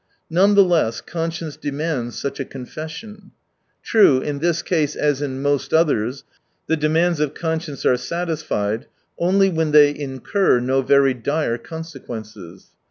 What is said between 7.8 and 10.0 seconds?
are satisfied only when they